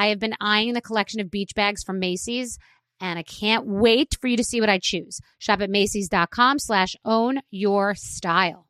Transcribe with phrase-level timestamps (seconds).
[0.00, 2.56] I have been eyeing the collection of beach bags from Macy's
[3.02, 5.20] and I can't wait for you to see what I choose.
[5.38, 8.69] Shop at Macy's.com slash own your style.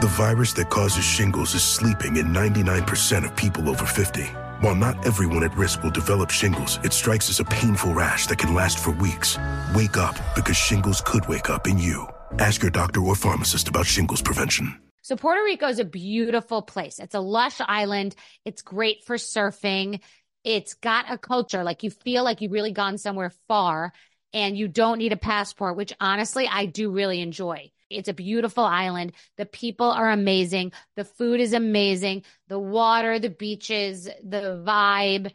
[0.00, 4.22] The virus that causes shingles is sleeping in 99% of people over 50.
[4.58, 8.38] While not everyone at risk will develop shingles, it strikes as a painful rash that
[8.38, 9.38] can last for weeks.
[9.72, 12.08] Wake up because shingles could wake up in you.
[12.40, 14.76] Ask your doctor or pharmacist about shingles prevention.
[15.02, 16.98] So Puerto Rico is a beautiful place.
[16.98, 18.16] It's a lush island.
[18.44, 20.00] It's great for surfing.
[20.42, 23.92] It's got a culture like you feel like you've really gone somewhere far
[24.32, 27.70] and you don't need a passport, which honestly I do really enjoy.
[27.90, 29.12] It's a beautiful island.
[29.36, 30.72] The people are amazing.
[30.96, 32.24] The food is amazing.
[32.48, 35.32] The water, the beaches, the vibe.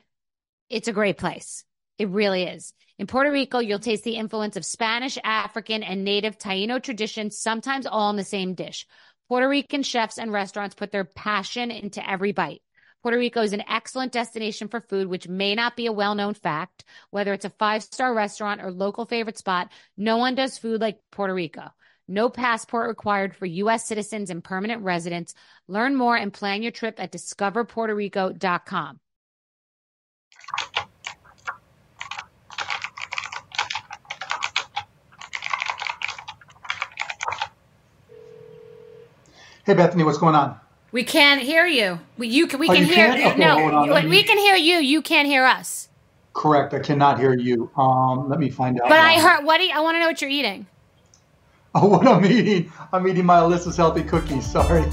[0.69, 1.63] It's a great place.
[1.97, 2.73] It really is.
[2.97, 7.85] In Puerto Rico, you'll taste the influence of Spanish, African, and native Taino traditions, sometimes
[7.85, 8.85] all in the same dish.
[9.27, 12.61] Puerto Rican chefs and restaurants put their passion into every bite.
[13.01, 16.33] Puerto Rico is an excellent destination for food, which may not be a well known
[16.33, 16.83] fact.
[17.11, 20.99] Whether it's a five star restaurant or local favorite spot, no one does food like
[21.11, 21.71] Puerto Rico.
[22.09, 23.85] No passport required for U.S.
[23.85, 25.35] citizens and permanent residents.
[25.67, 28.99] Learn more and plan your trip at discoverpuertorico.com.
[39.65, 40.59] Hey Bethenny, what's going on?
[40.91, 41.99] We can't hear you.
[42.17, 42.59] We, you can.
[42.59, 43.11] We oh, can hear.
[43.11, 44.77] Okay, no, we can hear you.
[44.77, 45.89] You can't hear us.
[46.33, 46.73] Correct.
[46.73, 47.69] I cannot hear you.
[47.77, 48.89] Um, let me find out.
[48.89, 49.05] But now.
[49.05, 49.45] I heard.
[49.45, 50.65] What do you, I want to know what you're eating.
[51.75, 52.71] Oh, what I'm eating?
[52.93, 54.49] I'm eating my Alyssa's healthy cookies.
[54.51, 54.81] Sorry.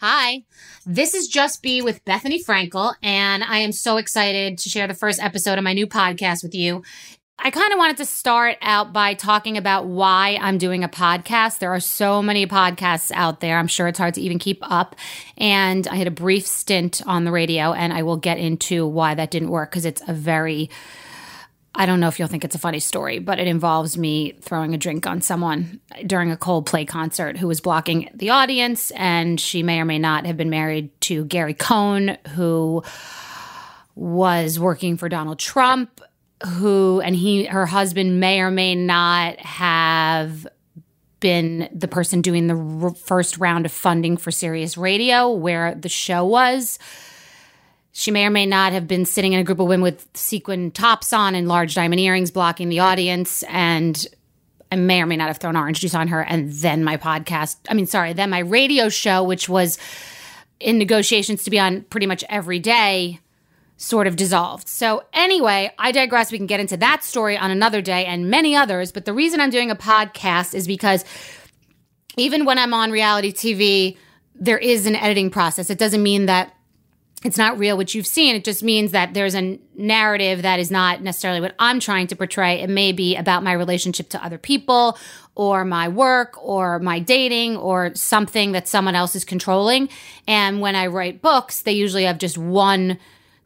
[0.00, 0.42] Hi,
[0.84, 4.94] this is Just B with Bethenny Frankel, and I am so excited to share the
[4.94, 6.82] first episode of my new podcast with you.
[7.38, 11.58] I kind of wanted to start out by talking about why I'm doing a podcast.
[11.58, 13.58] There are so many podcasts out there.
[13.58, 14.96] I'm sure it's hard to even keep up.
[15.36, 19.14] And I had a brief stint on the radio, and I will get into why
[19.14, 20.70] that didn't work because it's a very
[21.76, 24.74] I don't know if you'll think it's a funny story, but it involves me throwing
[24.74, 28.92] a drink on someone during a Coldplay concert who was blocking the audience.
[28.92, 32.84] And she may or may not have been married to Gary Cohn, who
[33.96, 36.00] was working for Donald Trump
[36.46, 40.46] who and he her husband may or may not have
[41.20, 45.88] been the person doing the r- first round of funding for Sirius Radio where the
[45.88, 46.78] show was.
[47.92, 50.70] She may or may not have been sitting in a group of women with sequin
[50.72, 54.06] tops on and large diamond earrings blocking the audience and
[54.70, 57.56] I may or may not have thrown orange juice on her and then my podcast,
[57.70, 59.78] I mean sorry, then my radio show which was
[60.60, 63.20] in negotiations to be on pretty much every day
[63.76, 64.68] sort of dissolved.
[64.68, 66.30] So, anyway, I digress.
[66.30, 68.92] We can get into that story on another day and many others.
[68.92, 71.04] But the reason I'm doing a podcast is because
[72.16, 73.96] even when I'm on reality TV,
[74.34, 75.70] there is an editing process.
[75.70, 76.54] It doesn't mean that
[77.24, 78.36] it's not real, which you've seen.
[78.36, 82.16] It just means that there's a narrative that is not necessarily what I'm trying to
[82.16, 82.60] portray.
[82.60, 84.98] It may be about my relationship to other people
[85.34, 89.88] or my work or my dating or something that someone else is controlling.
[90.28, 92.98] And when I write books, they usually have just one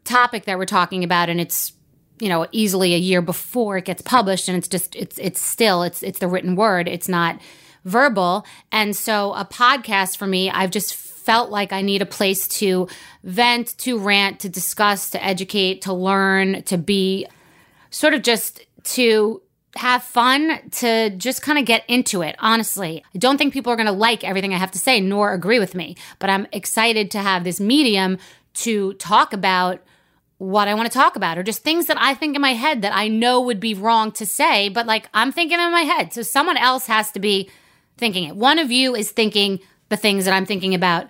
[0.08, 1.72] topic that we're talking about and it's
[2.18, 5.82] you know easily a year before it gets published and it's just it's it's still
[5.82, 7.38] it's it's the written word it's not
[7.84, 12.48] verbal and so a podcast for me I've just felt like I need a place
[12.48, 12.88] to
[13.22, 17.26] vent to rant to discuss to educate to learn to be
[17.90, 19.42] sort of just to
[19.76, 22.34] have fun to just kind of get into it.
[22.38, 25.32] Honestly, I don't think people are going to like everything I have to say nor
[25.32, 28.18] agree with me, but I'm excited to have this medium
[28.54, 29.80] to talk about
[30.38, 32.82] what I want to talk about or just things that I think in my head
[32.82, 36.12] that I know would be wrong to say, but like I'm thinking in my head.
[36.12, 37.50] So someone else has to be
[37.96, 38.36] thinking it.
[38.36, 39.58] One of you is thinking
[39.88, 41.08] the things that I'm thinking about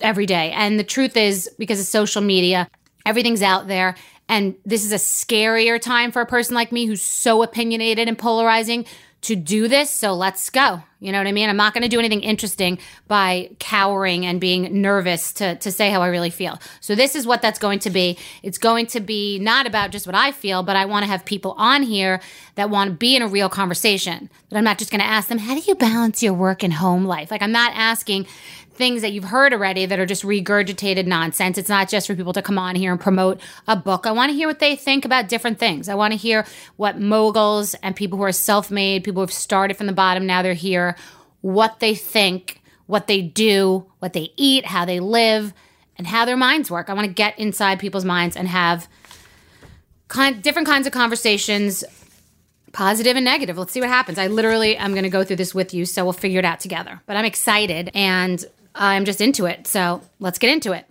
[0.00, 0.52] every day.
[0.52, 2.68] And the truth is, because of social media,
[3.04, 3.96] everything's out there.
[4.28, 8.16] And this is a scarier time for a person like me who's so opinionated and
[8.16, 8.86] polarizing
[9.22, 9.90] to do this.
[9.90, 10.82] So let's go.
[10.98, 11.48] You know what I mean?
[11.48, 12.78] I'm not going to do anything interesting
[13.08, 16.60] by cowering and being nervous to, to say how I really feel.
[16.80, 18.18] So this is what that's going to be.
[18.42, 21.24] It's going to be not about just what I feel, but I want to have
[21.24, 22.20] people on here
[22.56, 24.28] that want to be in a real conversation.
[24.48, 26.72] But I'm not just going to ask them, how do you balance your work and
[26.72, 27.30] home life?
[27.30, 28.26] Like I'm not asking
[28.74, 31.58] things that you've heard already that are just regurgitated nonsense.
[31.58, 34.06] It's not just for people to come on here and promote a book.
[34.06, 35.88] I want to hear what they think about different things.
[35.88, 36.46] I want to hear
[36.76, 40.26] what moguls and people who are self made, people who have started from the bottom,
[40.26, 40.96] now they're here,
[41.42, 45.52] what they think, what they do, what they eat, how they live,
[45.96, 46.88] and how their minds work.
[46.88, 48.88] I want to get inside people's minds and have
[50.08, 51.84] kind, different kinds of conversations
[52.72, 53.58] positive and negative.
[53.58, 54.18] Let's see what happens.
[54.18, 56.60] I literally I'm going to go through this with you, so we'll figure it out
[56.60, 57.00] together.
[57.06, 59.66] But I'm excited and I'm just into it.
[59.66, 60.86] So let's get into it.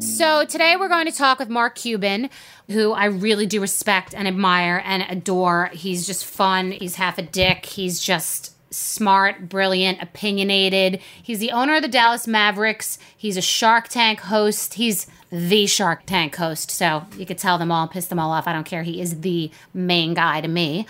[0.00, 2.28] So today we're going to talk with Mark Cuban,
[2.68, 5.70] who I really do respect and admire and adore.
[5.72, 6.72] He's just fun.
[6.72, 7.66] He's half a dick.
[7.66, 11.00] He's just smart, brilliant, opinionated.
[11.22, 12.98] He's the owner of the Dallas Mavericks.
[13.16, 14.74] He's a Shark Tank host.
[14.74, 16.70] He's the Shark Tank host.
[16.70, 18.48] So you could tell them all, piss them all off.
[18.48, 18.82] I don't care.
[18.82, 20.86] He is the main guy to me.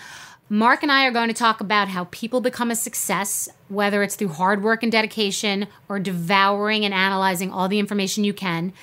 [0.51, 4.15] Mark and I are going to talk about how people become a success, whether it's
[4.15, 8.73] through hard work and dedication or devouring and analyzing all the information you can.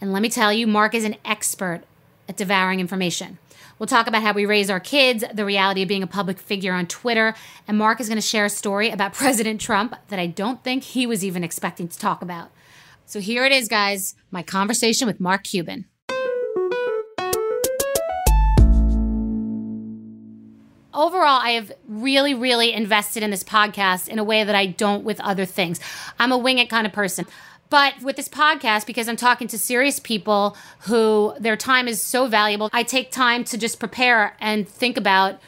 [0.00, 1.82] And let me tell you, Mark is an expert
[2.28, 3.38] at devouring information.
[3.76, 6.74] We'll talk about how we raise our kids, the reality of being a public figure
[6.74, 7.34] on Twitter,
[7.66, 10.84] and Mark is going to share a story about President Trump that I don't think
[10.84, 12.52] he was even expecting to talk about.
[13.04, 15.86] So here it is, guys my conversation with Mark Cuban.
[20.92, 25.04] Overall, I have really, really invested in this podcast in a way that I don't
[25.04, 25.78] with other things.
[26.18, 27.26] I'm a wing it kind of person.
[27.68, 32.26] But with this podcast, because I'm talking to serious people who their time is so
[32.26, 35.38] valuable, I take time to just prepare and think about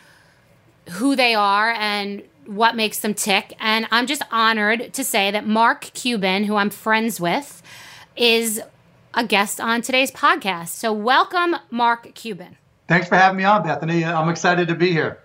[0.91, 3.55] who they are and what makes them tick.
[3.59, 7.61] And I'm just honored to say that Mark Cuban, who I'm friends with,
[8.17, 8.63] is
[9.15, 10.69] a guest on today's podcast.
[10.69, 12.57] So, welcome, Mark Cuban.
[12.87, 14.05] Thanks for having me on, Bethenny.
[14.05, 15.22] I'm excited to be here.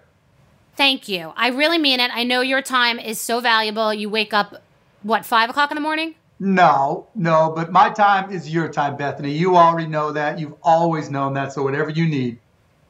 [0.77, 1.33] Thank you.
[1.35, 2.11] I really mean it.
[2.13, 3.93] I know your time is so valuable.
[3.93, 4.61] You wake up,
[5.01, 6.13] what, five o'clock in the morning?
[6.39, 9.35] No, no, but my time is your time, Bethenny.
[9.35, 10.37] You already know that.
[10.37, 11.51] You've always known that.
[11.51, 12.37] So whatever you need.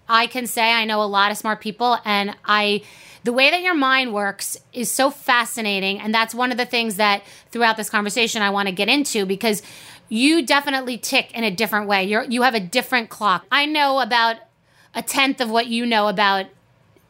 [0.10, 2.84] I can say I know a lot of smart people and I
[3.24, 6.96] the way that your mind works is so fascinating and that's one of the things
[6.96, 9.62] that throughout this conversation I want to get into because
[10.08, 12.06] you definitely tick in a different way.
[12.06, 13.46] You're you have a different clock.
[13.52, 14.38] I know about
[14.96, 16.46] a tenth of what you know about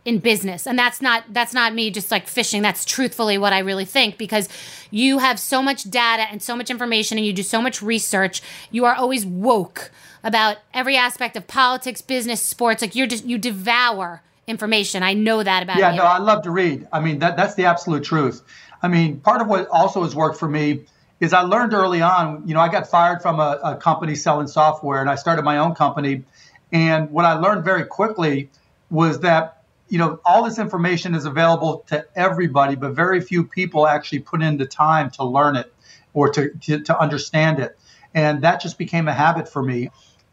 [0.07, 0.65] in business.
[0.65, 2.62] And that's not that's not me just like fishing.
[2.62, 4.48] That's truthfully what i really think because
[4.89, 8.42] you have so much data and so much information and you do so much research.
[8.71, 9.92] You are always woke
[10.24, 12.81] about every aspect of politics business sports.
[12.81, 15.04] Like you're just you devour information.
[15.04, 15.81] I know that about you.
[15.81, 15.98] yeah you.
[15.98, 16.88] no i love to read.
[16.94, 18.42] I mean that that's the absolute truth.
[18.81, 20.86] I mean part of what also has worked for me
[21.19, 24.48] is i learned early on you know i got fired from a, a company selling
[24.48, 26.24] software and i started my own company.
[26.71, 28.49] And what i learned very quickly
[28.90, 29.56] was that
[29.89, 34.41] you know, all this information is available to everybody, but very few people actually put
[34.41, 35.73] in the time to learn it
[36.13, 37.77] or to, to, to understand it.
[38.13, 39.89] And that just became a habit for me.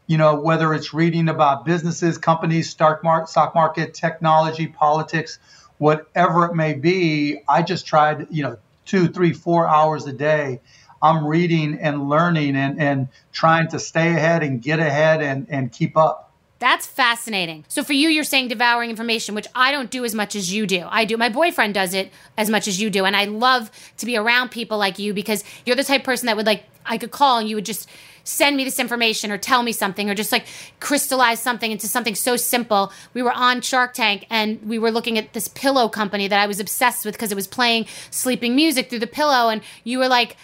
[0.07, 5.39] You know, whether it's reading about businesses, companies, stock market, stock market, technology, politics,
[5.77, 10.61] whatever it may be, I just tried, you know, two, three, four hours a day.
[11.01, 15.71] I'm reading and learning and, and trying to stay ahead and get ahead and, and
[15.71, 16.24] keep up.
[16.59, 17.65] That's fascinating.
[17.67, 20.65] So for you, you're saying devouring information, which I don't do as much as you
[20.65, 20.87] do.
[20.89, 21.17] I do.
[21.17, 23.03] My boyfriend does it as much as you do.
[23.03, 26.27] And I love to be around people like you because you're the type of person
[26.27, 27.89] that would like, I could call and you would just
[28.23, 30.47] send me this information or tell me something or just like
[30.79, 32.91] crystallize something into something so simple.
[33.13, 36.47] We were on Shark Tank and we were looking at this pillow company that I
[36.47, 39.49] was obsessed with because it was playing sleeping music through the pillow.
[39.49, 40.37] And you were like,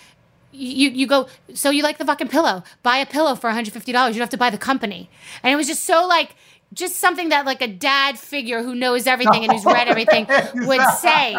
[0.51, 2.63] you you go so you like the fucking pillow.
[2.83, 5.09] Buy a pillow for $150 you don't have to buy the company.
[5.43, 6.35] And it was just so like
[6.73, 10.25] just something that like a dad figure who knows everything and who's read everything
[10.67, 11.31] would say.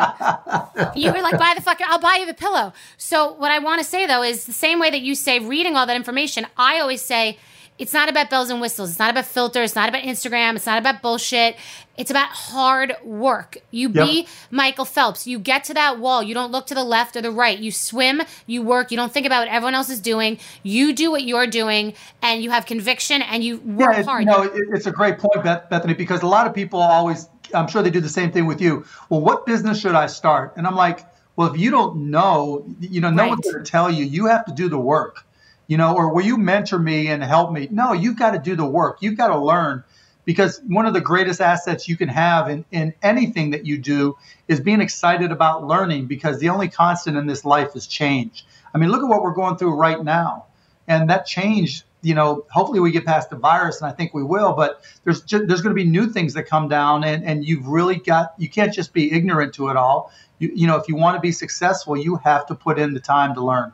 [0.95, 2.73] You were like buy the fucking i'll buy you the pillow.
[2.97, 5.77] So what i want to say though is the same way that you say reading
[5.77, 7.39] all that information i always say
[7.79, 8.91] it's not about bells and whistles.
[8.91, 9.71] It's not about filters.
[9.71, 10.57] It's not about Instagram.
[10.57, 11.57] It's not about bullshit.
[11.97, 13.59] It's about hard work.
[13.71, 14.07] You yep.
[14.07, 15.27] be Michael Phelps.
[15.27, 16.23] You get to that wall.
[16.23, 17.59] You don't look to the left or the right.
[17.59, 20.39] You swim, you work, you don't think about what everyone else is doing.
[20.63, 24.25] You do what you're doing and you have conviction and you work yeah, hard.
[24.25, 27.83] You know, it's a great point, Bethenny, because a lot of people always, I'm sure
[27.83, 28.85] they do the same thing with you.
[29.11, 30.55] Well, what business should I start?
[30.57, 33.31] And I'm like, well, if you don't know, you know, no right.
[33.31, 34.05] one's going to tell you.
[34.05, 35.25] You have to do the work,
[35.67, 37.69] you know, or will you mentor me and help me?
[37.71, 38.99] No, you've got to do the work.
[39.01, 39.85] You've got to learn
[40.25, 44.17] because one of the greatest assets you can have in, in anything that you do
[44.49, 48.47] is being excited about learning because the only constant in this life is change.
[48.75, 50.47] I mean, look at what we're going through right now.
[50.89, 54.23] And that change, you know, hopefully we get past the virus and I think we
[54.23, 57.45] will, but there's just, there's going to be new things that come down and, and
[57.45, 60.13] you've really got, you can't just be ignorant to it all.
[60.39, 63.01] You, you know, if you want to be successful, you have to put in the
[63.01, 63.73] time to learn.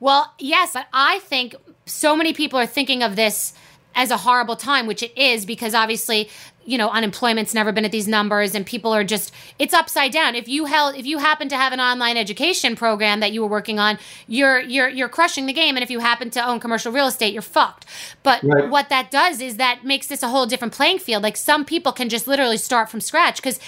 [0.00, 1.54] Well, yes, but I think
[1.86, 3.54] so many people are thinking of this
[3.94, 6.28] as a horrible time, which it is because obviously,
[6.64, 10.34] you know, unemployment's never been at these numbers and people are just it's upside down.
[10.34, 13.48] If you held if you happen to have an online education program that you were
[13.48, 16.90] working on, you're you're you're crushing the game and if you happen to own commercial
[16.90, 17.86] real estate, you're fucked.
[18.22, 18.68] But right.
[18.68, 21.22] what that does is that makes this a whole different playing field.
[21.22, 23.60] Like some people can just literally start from scratch because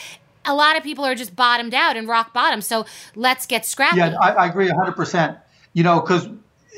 [0.44, 2.60] a lot of people are just bottomed out and rock bottom.
[2.60, 3.98] So let's get scrappy.
[3.98, 5.38] Yeah, I, I agree 100%.
[5.76, 6.26] You know, because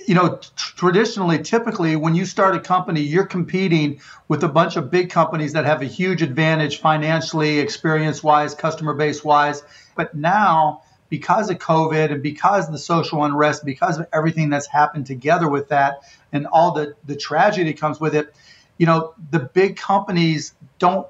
[0.09, 4.91] you know, traditionally, typically, when you start a company, you're competing with a bunch of
[4.91, 9.63] big companies that have a huge advantage financially, experience wise, customer base wise.
[9.95, 14.67] But now, because of COVID and because of the social unrest, because of everything that's
[14.67, 16.01] happened together with that
[16.33, 18.35] and all the, the tragedy comes with it,
[18.79, 21.07] you know, the big companies don't,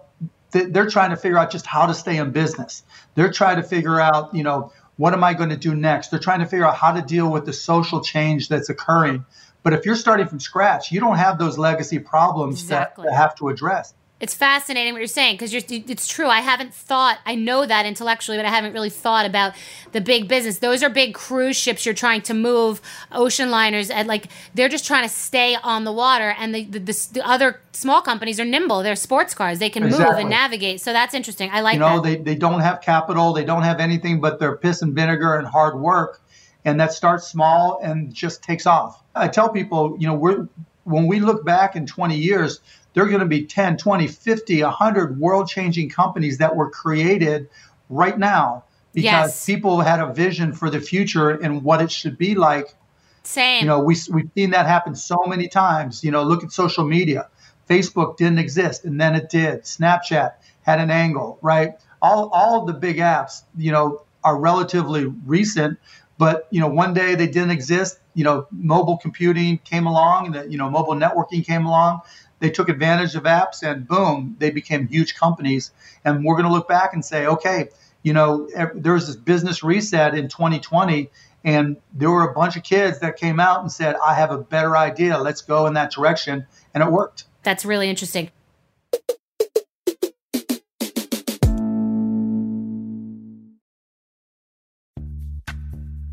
[0.51, 2.83] they're trying to figure out just how to stay in business.
[3.15, 6.09] They're trying to figure out, you know, what am I going to do next?
[6.09, 9.25] They're trying to figure out how to deal with the social change that's occurring.
[9.63, 13.05] But if you're starting from scratch, you don't have those legacy problems exactly.
[13.05, 13.95] that, that have to address.
[14.21, 16.27] It's fascinating what you're saying because it's true.
[16.27, 19.55] I haven't thought, I know that intellectually, but I haven't really thought about
[19.93, 20.59] the big business.
[20.59, 22.81] Those are big cruise ships you're trying to move,
[23.13, 26.35] ocean liners, and like they're just trying to stay on the water.
[26.37, 28.83] And the, the, the, the other small companies are nimble.
[28.83, 30.07] They're sports cars, they can exactly.
[30.07, 30.81] move and navigate.
[30.81, 31.51] So that's interesting.
[31.53, 32.03] I like You know, that.
[32.03, 35.47] They, they don't have capital, they don't have anything but their piss and vinegar and
[35.47, 36.23] hard work.
[36.65, 39.05] And that starts small and just takes off.
[39.15, 40.49] I tell people, you know, we're,
[40.89, 42.61] when we look back in 20 years,
[42.99, 47.49] there are going to be 10, 20, 50, 100 world changing companies that were created
[47.89, 49.47] right now because yes.
[49.47, 52.75] people had a vision for the future and what it should be like.
[53.23, 53.61] Same.
[53.61, 56.03] You know, we, we've seen that happen so many times.
[56.03, 57.29] You know, look at social media.
[57.71, 59.63] Facebook didn't exist and then it did.
[59.63, 61.75] Snapchat had an angle, right?
[62.03, 65.79] All, all of the big apps, you know, are relatively recent,
[66.19, 68.01] but, you know, one day they didn't exist.
[68.15, 72.01] You know, mobile computing came along, the, you know, mobile networking came along
[72.41, 75.73] they took advantage of apps and boom, they became huge companies.
[76.05, 77.69] And we're going to look back and say, okay,
[78.03, 81.11] you know, there was this business reset in 2020,
[81.45, 84.39] and there were a bunch of kids that came out and said, I have a
[84.39, 85.19] better idea.
[85.19, 86.47] Let's go in that direction.
[86.75, 87.25] And it worked.
[87.43, 88.31] That's really interesting.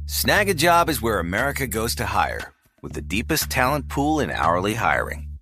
[0.07, 5.34] Snagajob is where America goes to hire, with the deepest talent pool in hourly hiring.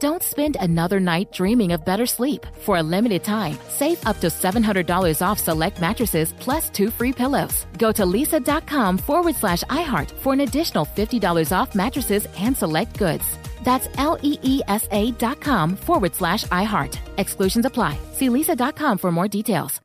[0.00, 2.46] Don't spend another night dreaming of better sleep.
[2.60, 7.66] For a limited time, save up to $700 off select mattresses plus two free pillows.
[7.76, 13.24] Go to leesa.com forward slash iHeart for an additional $50 off mattresses and select goods.
[13.62, 16.96] That's L E E S A dot com forward slash iHeart.
[17.18, 17.98] Exclusions apply.
[18.12, 19.82] See leesa.com for more details.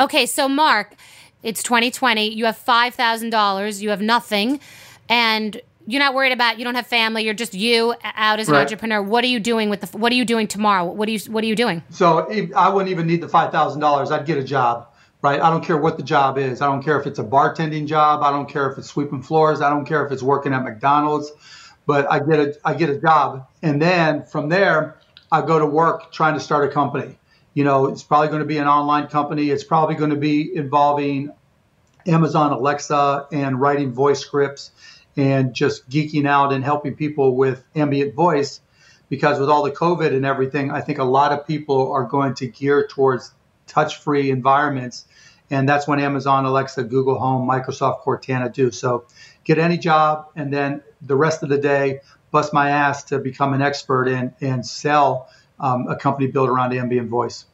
[0.00, 0.94] Okay, so Mark,
[1.44, 2.34] it's 2020.
[2.34, 3.82] You have $5,000.
[3.82, 4.58] You have nothing.
[5.10, 8.54] And you're not worried about you don't have family you're just you out as an
[8.54, 8.62] right.
[8.62, 9.02] entrepreneur.
[9.02, 10.84] What are you doing with the what are you doing tomorrow?
[10.84, 11.82] What are you what are you doing?
[11.90, 14.86] So i wouldn't even need the $5000 i'd get a job
[15.22, 15.40] right?
[15.40, 16.62] I don't care what the job is.
[16.62, 18.22] I don't care if it's a bartending job.
[18.22, 19.60] I don't care if it's sweeping floors.
[19.60, 21.30] I don't care if it's working at mcdonald's.
[21.86, 23.46] But i get a i get a job.
[23.62, 24.98] And then from there
[25.32, 27.18] i go to work trying to start a company.
[27.54, 29.50] You know it's probably going to be an online company.
[29.50, 31.32] It's probably going to be involving
[32.06, 34.70] amazon alexa and writing voice scripts
[35.16, 38.60] and just geeking out and helping people with ambient voice
[39.08, 42.34] because with all the COVID and everything, I think a lot of people are going
[42.34, 43.32] to gear towards
[43.66, 45.04] touch free environments.
[45.50, 48.70] And that's when Amazon, Alexa, Google Home, Microsoft Cortana do.
[48.70, 49.06] So
[49.42, 53.52] get any job and then the rest of the day, bust my ass to become
[53.52, 57.46] an expert and, and sell um, a company built around ambient voice.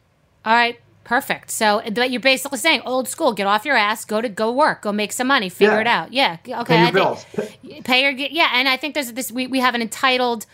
[0.45, 0.79] All right.
[1.07, 1.53] Perfect.
[1.53, 4.83] So but you're basically saying old school, get off your ass, go to go work,
[4.83, 5.81] go make some money, figure yeah.
[5.81, 6.12] it out.
[6.12, 6.37] Yeah.
[6.45, 6.64] Okay.
[6.64, 7.25] Pay your I bills.
[7.25, 10.47] Think, pay your yeah, and I think there's this we, we have an entitled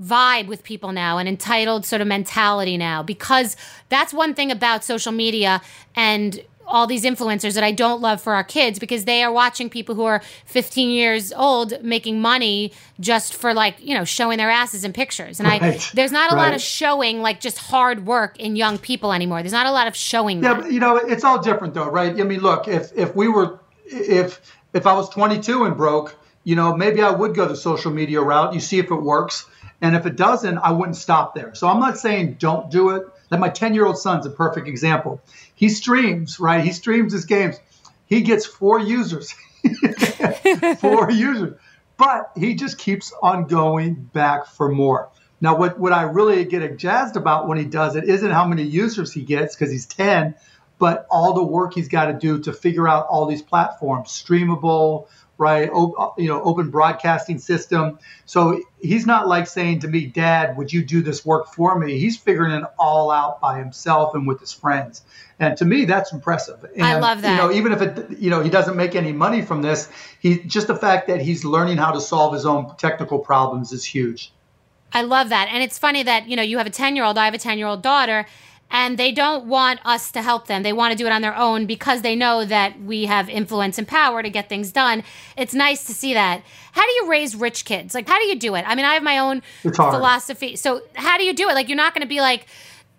[0.00, 3.56] vibe with people now, an entitled sort of mentality now, because
[3.88, 5.60] that's one thing about social media
[5.96, 9.68] and all these influencers that I don't love for our kids because they are watching
[9.68, 14.50] people who are 15 years old making money just for like, you know, showing their
[14.50, 15.40] asses in pictures.
[15.40, 15.62] And right.
[15.62, 16.46] I there's not a right.
[16.48, 19.42] lot of showing like just hard work in young people anymore.
[19.42, 22.18] There's not a lot of showing Yeah, but, you know, it's all different though, right?
[22.18, 24.40] I mean, look, if if we were if
[24.72, 28.20] if I was 22 and broke, you know, maybe I would go the social media
[28.20, 28.54] route.
[28.54, 29.46] You see if it works.
[29.80, 31.54] And if it doesn't, I wouldn't stop there.
[31.54, 33.06] So I'm not saying don't do it.
[33.30, 35.20] Like my 10 year old son's a perfect example.
[35.54, 36.64] He streams, right?
[36.64, 37.60] He streams his games.
[38.06, 39.32] He gets four users,
[40.78, 41.58] four users,
[41.96, 45.08] but he just keeps on going back for more.
[45.40, 48.62] Now, what, what I really get jazzed about when he does it isn't how many
[48.62, 50.34] users he gets because he's 10,
[50.78, 55.06] but all the work he's got to do to figure out all these platforms, streamable,
[55.38, 55.68] right?
[55.72, 57.98] O- uh, you know, open broadcasting system.
[58.24, 61.98] So he's not like saying to me, Dad, would you do this work for me?
[61.98, 65.02] He's figuring it all out by himself and with his friends.
[65.40, 66.64] And to me, that's impressive.
[66.76, 67.30] And, I love that.
[67.30, 69.88] You know, even if it, you know, he doesn't make any money from this,
[70.20, 73.84] he just the fact that he's learning how to solve his own technical problems is
[73.84, 74.32] huge.
[74.92, 75.48] I love that.
[75.50, 77.38] And it's funny that, you know, you have a 10 year old, I have a
[77.38, 78.26] 10 year old daughter
[78.70, 80.62] and they don't want us to help them.
[80.62, 83.78] They want to do it on their own because they know that we have influence
[83.78, 85.04] and power to get things done.
[85.36, 86.42] It's nice to see that.
[86.72, 87.94] How do you raise rich kids?
[87.94, 88.64] Like, how do you do it?
[88.66, 90.56] I mean, I have my own philosophy.
[90.56, 91.54] So, how do you do it?
[91.54, 92.46] Like, you're not going to be like,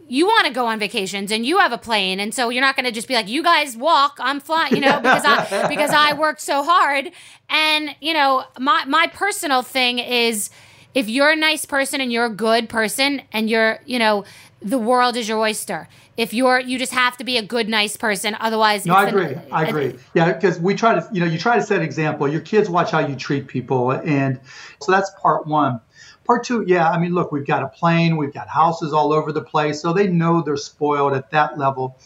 [0.08, 2.76] you want to go on vacations and you have a plane and so you're not
[2.76, 5.90] going to just be like you guys walk i'm flying you know because i because
[5.90, 7.10] i worked so hard
[7.50, 10.52] and you know my my personal thing is
[10.96, 14.24] if you're a nice person and you're a good person and you're, you know,
[14.62, 15.88] the world is your oyster.
[16.18, 18.36] If you're, you just have to be a good, nice person.
[18.40, 19.34] Otherwise, no, I agree.
[19.34, 19.96] An, I agree.
[20.14, 22.28] Yeah, because we try to, you know, you try to set example.
[22.28, 24.40] Your kids watch how you treat people, and
[24.82, 25.82] so that's part one.
[26.24, 29.34] Part two, yeah, I mean, look, we've got a plane, we've got houses all over
[29.34, 32.00] the place, so they know they're spoiled at that level.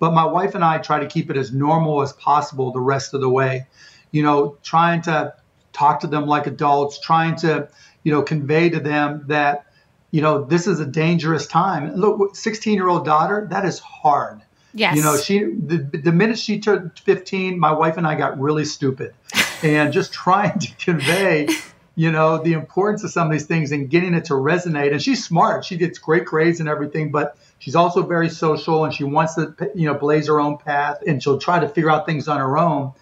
[0.00, 3.14] But my wife and I try to keep it as normal as possible the rest
[3.14, 3.68] of the way.
[4.10, 5.34] You know, trying to
[5.72, 7.68] talk to them like adults, trying to,
[8.02, 9.66] you know, convey to them that,
[10.10, 11.94] you know, this is a dangerous time.
[11.94, 14.42] Look, 16 year old daughter, that is hard.
[14.74, 14.96] Yes.
[14.96, 18.64] You know, she the, the minute she turned 15, my wife and I got really
[18.64, 19.14] stupid,
[19.62, 21.48] and just trying to convey,
[21.94, 24.92] you know, the importance of some of these things and getting it to resonate.
[24.92, 28.94] And she's smart; she gets great grades and everything, but she's also very social and
[28.94, 32.06] she wants to, you know, blaze her own path, and she'll try to figure out
[32.06, 32.92] things on her own.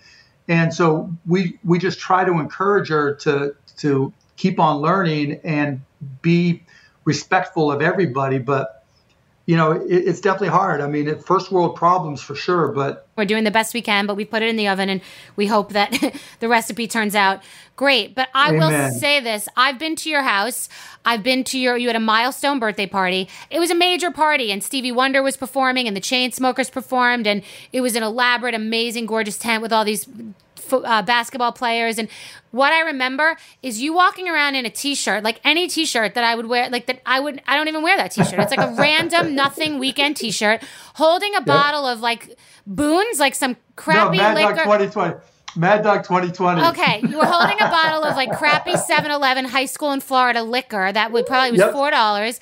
[0.49, 5.83] And so we we just try to encourage her to to keep on learning and
[6.23, 6.63] be
[7.05, 8.39] respectful of everybody.
[8.39, 8.85] But
[9.45, 10.81] you know, it, it's definitely hard.
[10.81, 14.07] I mean, it, first world problems for sure, but we're doing the best we can.
[14.07, 15.03] But we put it in the oven, and
[15.37, 15.93] we hope that
[16.41, 17.43] the recipe turns out
[17.77, 18.15] great.
[18.15, 18.61] But I Amen.
[18.61, 20.69] will say this: I've been to your house.
[21.05, 21.77] I've been to your.
[21.77, 23.29] You had a milestone birthday party.
[23.51, 27.43] It was a major party, and Stevie Wonder was performing, and the Chainsmokers performed, and
[27.73, 30.07] it was an elaborate, amazing, gorgeous tent with all these
[30.73, 31.99] uh, basketball players.
[31.99, 32.09] And
[32.51, 36.35] what I remember is you walking around in a t-shirt, like any t-shirt that I
[36.35, 38.39] would wear, like that I would, I don't even wear that t-shirt.
[38.39, 40.63] It's like a random nothing weekend t-shirt,
[40.95, 44.55] holding a bottle of like Boone's, like some crappy no, Mad liquor.
[44.55, 45.15] Dog 2020.
[45.57, 46.63] Mad Dog 2020.
[46.69, 50.93] Okay, you were holding a bottle of like crappy 7-Eleven high school in Florida liquor
[50.93, 51.73] that would probably was yep.
[51.73, 52.39] four dollars.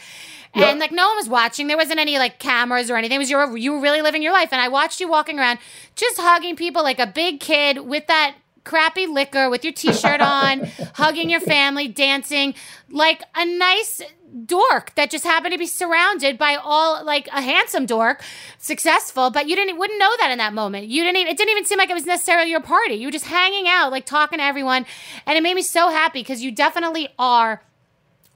[0.54, 0.78] And yep.
[0.78, 1.66] like no one was watching.
[1.66, 3.16] There wasn't any like cameras or anything.
[3.16, 4.48] It was your you were really living your life.
[4.52, 5.58] And I watched you walking around
[5.94, 10.60] just hugging people like a big kid with that crappy liquor with your t-shirt on,
[10.94, 12.54] hugging your family, dancing
[12.90, 14.02] like a nice
[14.44, 18.22] dork that just happened to be surrounded by all like a handsome dork,
[18.58, 20.86] successful, but you didn't wouldn't know that in that moment.
[20.86, 22.94] You didn't even, it didn't even seem like it was necessarily your party.
[22.94, 24.86] You were just hanging out, like talking to everyone,
[25.26, 27.62] and it made me so happy because you definitely are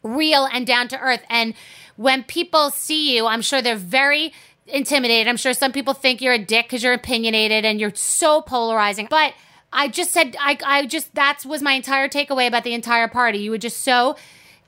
[0.03, 1.55] real and down to earth and
[1.97, 4.33] when people see you, I'm sure they're very
[4.67, 5.29] intimidated.
[5.29, 9.07] I'm sure some people think you're a dick because you're opinionated and you're so polarizing.
[9.11, 9.35] But
[9.73, 13.39] I just said, I, I just, that was my entire takeaway about the entire party.
[13.39, 14.17] You were just so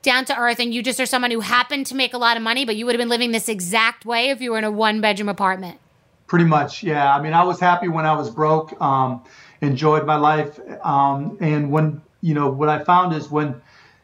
[0.01, 2.43] down to earth and you just are someone who happened to make a lot of
[2.43, 4.71] money, but you would have been living this exact way if you were in a
[4.71, 5.79] one bedroom apartment.
[6.27, 7.15] Pretty much, yeah.
[7.15, 9.23] I mean, I was happy when I was broke, um,
[9.61, 10.59] enjoyed my life.
[10.83, 13.61] Um, and when, you know, what I found is when,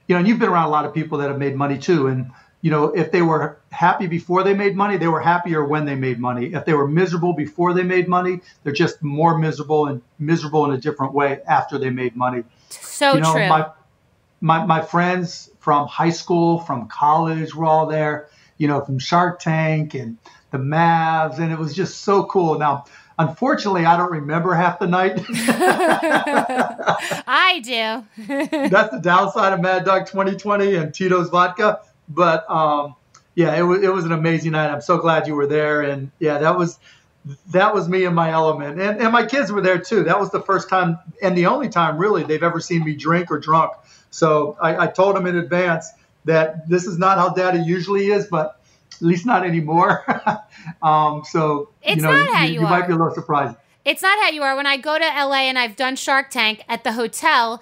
[0.08, 2.08] you know, and you've been around a lot of people that have made money too.
[2.08, 5.86] And you know, if they were happy before they made money, they were happier when
[5.86, 6.54] they made money.
[6.54, 10.71] If they were miserable before they made money, they're just more miserable and miserable in
[10.71, 12.43] a different way after they made money.
[12.69, 13.47] So you know, true.
[13.47, 13.71] My,
[14.41, 19.39] my, my friends from high school, from college were all there, you know, from Shark
[19.39, 20.17] Tank and
[20.52, 22.60] the Mavs, and it was just so cool.
[22.60, 22.86] Now,
[23.17, 25.19] unfortunately, I don't remember half the night.
[27.28, 28.06] I do.
[28.69, 31.80] That's the downside of Mad Dog 2020 and Tito's Vodka
[32.13, 32.95] but um,
[33.36, 34.69] yeah, it was it was an amazing night.
[34.69, 36.80] I'm so glad you were there, and yeah, that was
[37.52, 40.04] that was me in my element, and and my kids were there too.
[40.04, 43.32] That was the first time and the only time really they've ever seen me drink
[43.32, 43.74] or drunk.
[44.10, 45.89] So I, I told them in advance
[46.26, 48.60] that this is not how Daddy usually is, but
[48.93, 50.04] at least not anymore.
[50.84, 53.56] um, so it's you know, not how you, you, you might be a little surprised.
[53.86, 54.56] It's not how you are.
[54.56, 57.62] When I go to LA and I've done Shark Tank at the hotel,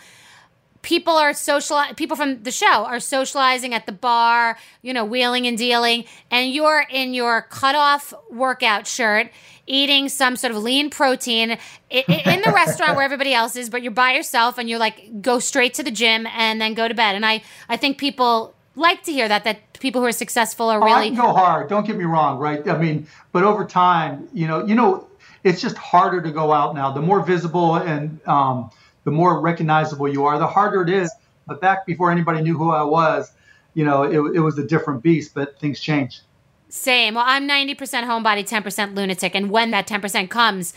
[0.82, 5.46] people are social people from the show are socializing at the bar you know wheeling
[5.46, 9.30] and dealing and you're in your cutoff workout shirt
[9.68, 11.58] eating some sort of lean protein
[11.90, 15.40] in the restaurant where everybody else is but you're by yourself and you're like go
[15.40, 17.16] straight to the gym and then go to bed.
[17.16, 20.82] And i i think people like to hear that that people who are successful are
[20.82, 21.70] oh, really I go hard.
[21.70, 22.68] Don't get me wrong right?
[22.68, 25.08] I mean but over time you know you know
[25.44, 26.92] it's just harder to go out now.
[26.92, 28.72] The more visible and um,
[29.04, 31.12] the more recognizable you are, the harder it is.
[31.48, 33.32] But back before anybody knew who I was,
[33.74, 36.22] you know, it, it was a different beast, but things changed.
[36.70, 37.16] Same.
[37.16, 39.34] Well, I'm 90% homebody, 10% lunatic.
[39.36, 40.74] And when that 10% comes,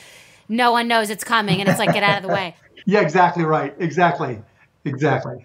[0.49, 1.61] no one knows it's coming.
[1.61, 2.57] And it's like, get out of the way.
[2.87, 3.75] yeah, exactly right.
[3.79, 4.41] Exactly.
[4.85, 5.45] Exactly.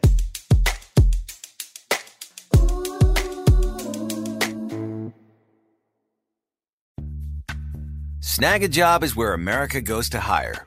[8.22, 10.67] Snagajob is where America goes to hire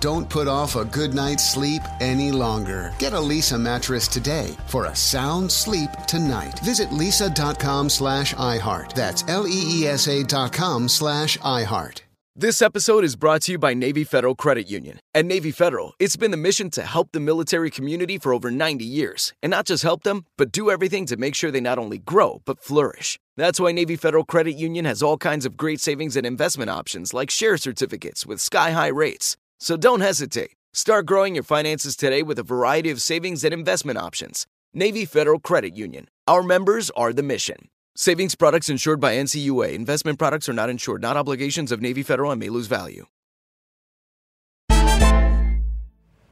[0.00, 2.92] Don't put off a good night's sleep any longer.
[2.98, 6.60] Get a Leesa mattress today for a sound sleep tonight.
[6.60, 8.94] Visit leesa.com slash iHeart.
[8.94, 12.02] That's L-E-E-S-A dot com slash iHeart.
[12.36, 15.00] This episode is brought to you by Navy Federal Credit Union.
[15.12, 18.84] At Navy Federal, it's been the mission to help the military community for over 90
[18.84, 19.32] years.
[19.42, 22.40] And not just help them, but do everything to make sure they not only grow,
[22.44, 23.18] but flourish.
[23.36, 27.12] That's why Navy Federal Credit Union has all kinds of great savings and investment options
[27.12, 29.36] like share certificates with sky high rates.
[29.60, 30.52] So don't hesitate.
[30.72, 34.46] Start growing your finances today with a variety of savings and investment options.
[34.72, 36.08] Navy Federal Credit Union.
[36.28, 37.68] Our members are the mission.
[37.96, 39.74] Savings products insured by NCUA.
[39.74, 43.06] Investment products are not insured, not obligations of Navy Federal and may lose value.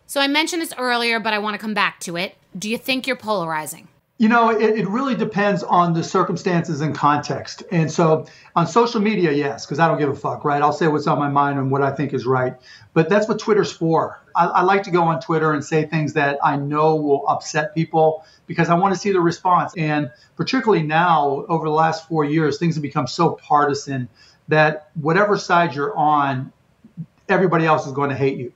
[0.06, 2.36] So I mentioned this earlier, but I want to come back to it.
[2.56, 3.88] Do you think you're polarizing?
[4.18, 7.62] You know, it, it really depends on the circumstances and context.
[7.70, 10.62] And so on social media, yes, because I don't give a fuck, right?
[10.62, 12.54] I'll say what's on my mind and what I think is right.
[12.94, 14.22] But that's what Twitter's for.
[14.34, 17.74] I, I like to go on Twitter and say things that I know will upset
[17.74, 19.74] people because I want to see the response.
[19.76, 24.08] And particularly now, over the last four years, things have become so partisan
[24.48, 26.52] that whatever side you're on,
[27.28, 28.52] everybody else is going to hate you.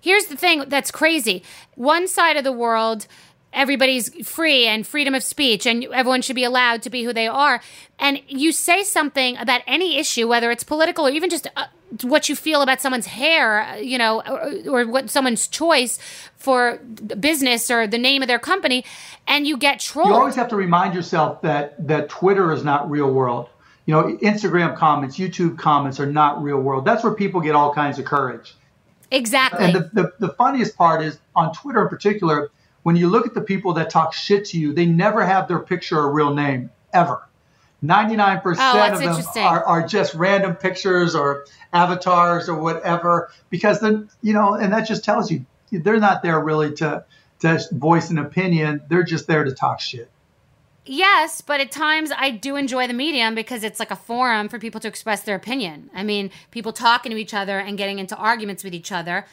[0.00, 1.42] Here's the thing that's crazy.
[1.76, 3.06] One side of the world
[3.52, 7.26] everybody's free and freedom of speech and everyone should be allowed to be who they
[7.26, 7.60] are.
[7.98, 11.66] And you say something about any issue whether it's political or even just uh,
[12.02, 15.98] what you feel about someone's hair you know or, or, what someone's choice
[16.36, 16.78] for
[17.20, 18.84] business or the name of their company
[19.26, 20.08] and you get trolled.
[20.08, 23.48] You always have to remind yourself that that twitter is not real world.
[23.86, 26.84] You know instagram comments youtube comments are not real world.
[26.84, 28.54] That's where people get all kinds of courage.
[29.10, 29.66] Exactly.
[29.66, 32.50] And the, the, the funniest part is on twitter in particular
[32.82, 35.60] when you look at the people that talk shit to you, they never have their
[35.60, 37.22] picture or real name ever.
[37.82, 44.08] 99% oh, of them are, are just random pictures or avatars or whatever because then
[44.22, 47.04] you know and that just tells you they're not there really to
[47.40, 48.82] to voice an opinion.
[48.88, 50.08] They're just there to talk shit.
[50.84, 54.60] Yes but at times i do enjoy the medium because it's like a forum for
[54.60, 55.90] people to express their opinion.
[55.92, 59.26] I mean people talking to each other and getting into arguments with each other.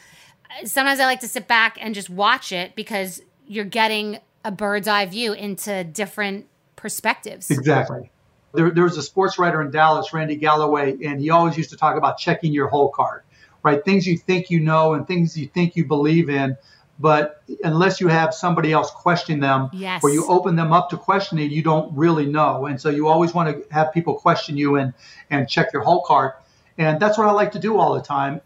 [0.64, 4.86] Sometimes i like to sit back and just watch it because you're getting a bird's
[4.86, 7.50] eye view into different perspectives.
[7.50, 8.08] Exactly.
[8.54, 11.76] There, there was a sports writer in Dallas, Randy Galloway, and he always used to
[11.76, 13.22] talk about checking your hole card,
[13.64, 13.84] right?
[13.84, 16.56] Things you think you know and things you think you believe in,
[17.00, 20.00] but unless you have somebody else question them yes.
[20.04, 22.66] or you open them up to questioning, you don't really know.
[22.66, 24.94] And so you always want to have people question you and
[25.28, 26.34] and check your hole card.
[26.78, 28.42] And that's what I like to do all the time.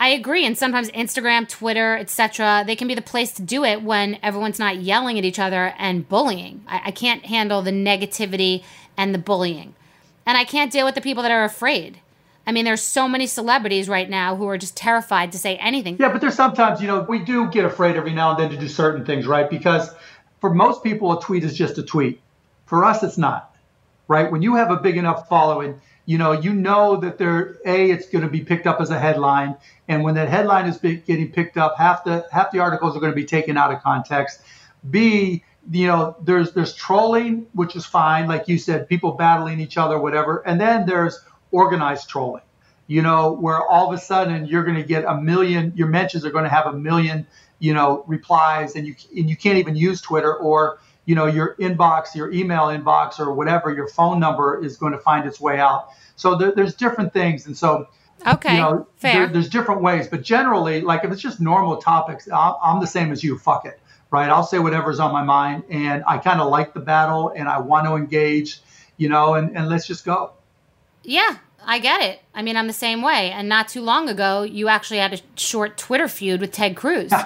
[0.00, 0.46] I agree.
[0.46, 4.58] And sometimes Instagram, Twitter, etc., they can be the place to do it when everyone's
[4.58, 6.64] not yelling at each other and bullying.
[6.66, 8.64] I, I can't handle the negativity
[8.96, 9.74] and the bullying.
[10.24, 12.00] And I can't deal with the people that are afraid.
[12.46, 15.98] I mean, there's so many celebrities right now who are just terrified to say anything.
[16.00, 18.56] Yeah, but there's sometimes, you know, we do get afraid every now and then to
[18.56, 19.50] do certain things, right?
[19.50, 19.90] Because
[20.40, 22.22] for most people, a tweet is just a tweet.
[22.64, 23.54] For us, it's not,
[24.08, 24.32] right?
[24.32, 28.08] When you have a big enough following, you know, you know that there, a, it's
[28.08, 29.56] going to be picked up as a headline,
[29.88, 33.12] and when that headline is getting picked up, half the half the articles are going
[33.12, 34.40] to be taken out of context.
[34.88, 39.76] B, you know, there's there's trolling, which is fine, like you said, people battling each
[39.76, 42.42] other, whatever, and then there's organized trolling.
[42.86, 46.24] You know, where all of a sudden you're going to get a million, your mentions
[46.24, 47.24] are going to have a million,
[47.60, 51.56] you know, replies, and you and you can't even use Twitter or you know your
[51.56, 55.58] inbox, your email inbox, or whatever your phone number is going to find its way
[55.58, 55.88] out.
[56.14, 57.88] So there, there's different things, and so
[58.26, 58.54] Okay.
[58.54, 59.14] You know, fair.
[59.14, 62.86] There, there's different ways, but generally, like if it's just normal topics, I'm, I'm the
[62.86, 63.38] same as you.
[63.38, 64.28] Fuck it, right?
[64.28, 67.58] I'll say whatever's on my mind, and I kind of like the battle, and I
[67.58, 68.60] want to engage,
[68.98, 70.32] you know, and, and let's just go.
[71.02, 72.20] Yeah, I get it.
[72.34, 73.30] I mean, I'm the same way.
[73.30, 77.12] And not too long ago, you actually had a short Twitter feud with Ted Cruz.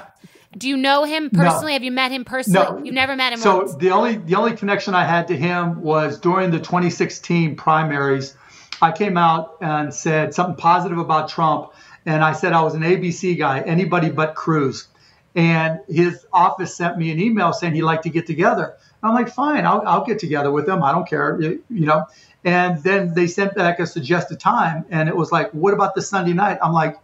[0.56, 1.72] Do you know him personally?
[1.72, 1.72] No.
[1.74, 2.78] Have you met him personally?
[2.78, 2.84] No.
[2.84, 3.74] You've never met him So once.
[3.76, 8.36] the only the only connection I had to him was during the 2016 primaries.
[8.82, 11.72] I came out and said something positive about Trump,
[12.06, 14.88] and I said I was an ABC guy, anybody but Cruz.
[15.36, 18.74] And his office sent me an email saying he'd like to get together.
[19.02, 20.82] I'm like, fine, I'll, I'll get together with him.
[20.82, 22.04] I don't care, you you know.
[22.44, 26.02] And then they sent back a suggested time, and it was like, what about the
[26.02, 26.58] Sunday night?
[26.62, 26.98] I'm like,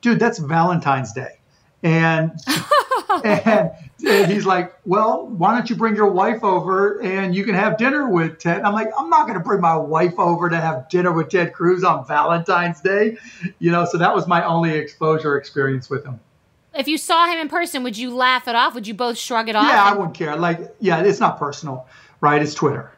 [0.00, 1.37] dude, that's Valentine's Day.
[1.82, 2.32] And
[3.24, 3.70] and,
[4.06, 7.78] and he's like, well, why don't you bring your wife over and you can have
[7.78, 8.62] dinner with Ted?
[8.62, 11.52] I'm like, I'm not going to bring my wife over to have dinner with Ted
[11.52, 13.16] Cruz on Valentine's Day.
[13.58, 16.20] You know, so that was my only exposure experience with him.
[16.74, 18.74] If you saw him in person, would you laugh it off?
[18.74, 19.66] Would you both shrug it off?
[19.66, 20.36] Yeah, I wouldn't care.
[20.36, 21.86] Like, yeah, it's not personal,
[22.20, 22.40] right?
[22.40, 22.92] It's Twitter.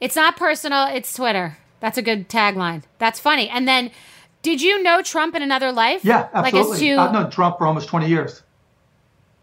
[0.00, 1.56] It's not personal, it's Twitter.
[1.80, 2.82] That's a good tagline.
[2.98, 3.48] That's funny.
[3.48, 3.90] And then,
[4.44, 6.04] did you know Trump in another life?
[6.04, 6.60] Yeah, absolutely.
[6.60, 8.42] Like, as to, I've known Trump for almost 20 years.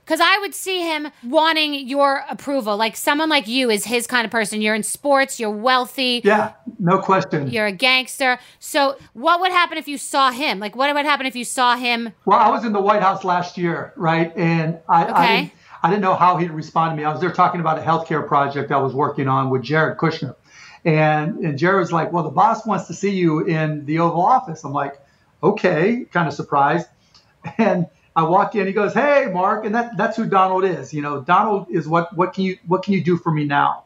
[0.05, 2.77] Because I would see him wanting your approval.
[2.77, 4.61] Like someone like you is his kind of person.
[4.61, 7.49] You're in sports, you're wealthy, Yeah, no question.
[7.49, 8.37] you're a gangster.
[8.59, 10.59] So, what would happen if you saw him?
[10.59, 12.13] Like, what would happen if you saw him?
[12.25, 14.35] Well, I was in the White House last year, right?
[14.37, 15.51] And I, I, didn't,
[15.83, 17.05] I didn't know how he'd respond to me.
[17.05, 20.35] I was there talking about a healthcare project I was working on with Jared Kushner.
[20.83, 24.21] And, and Jared was like, Well, the boss wants to see you in the Oval
[24.21, 24.63] Office.
[24.63, 24.99] I'm like,
[25.43, 26.87] Okay, kind of surprised.
[27.57, 29.65] And I walk in, he goes, Hey, Mark.
[29.65, 30.93] And that, that's who Donald is.
[30.93, 33.83] You know, Donald is what, what can you, what can you do for me now?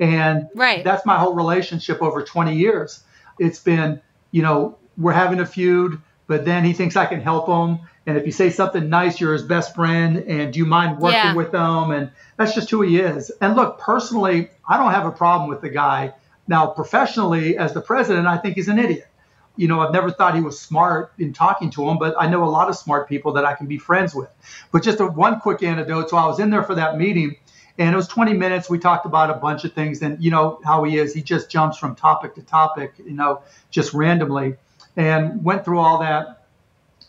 [0.00, 0.82] And Right.
[0.84, 3.02] that's my whole relationship over 20 years.
[3.38, 7.46] It's been, you know, we're having a feud, but then he thinks I can help
[7.48, 7.80] him.
[8.06, 10.18] And if you say something nice, you're his best friend.
[10.18, 11.34] And do you mind working Yeah.
[11.34, 11.90] with him?
[11.90, 13.30] And that's just who he is.
[13.40, 16.12] And look, personally, I don't have a problem with the guy.
[16.46, 19.08] Now, professionally, as the president, I think he's an idiot.
[19.56, 22.44] You know, I've never thought he was smart in talking to him, but I know
[22.44, 24.28] a lot of smart people that I can be friends with.
[24.72, 26.10] But just a, one quick anecdote.
[26.10, 27.36] So I was in there for that meeting,
[27.78, 28.68] and it was 20 minutes.
[28.68, 31.14] We talked about a bunch of things, and you know how he is.
[31.14, 34.56] He just jumps from topic to topic, you know, just randomly,
[34.96, 36.46] and went through all that.